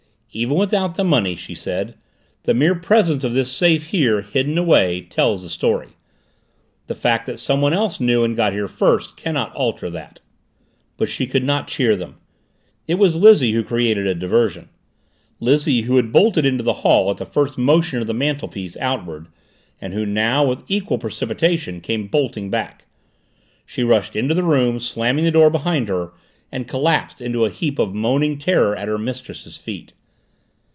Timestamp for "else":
7.73-7.99